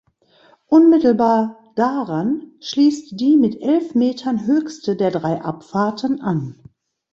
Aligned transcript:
Unmittelbar 0.65 1.59
daran 1.75 2.53
schließt 2.59 3.19
die 3.19 3.37
mit 3.37 3.61
elf 3.61 3.93
Metern 3.93 4.47
höchste 4.47 4.95
der 4.95 5.11
drei 5.11 5.39
Abfahrten 5.43 6.21
an. 6.21 6.59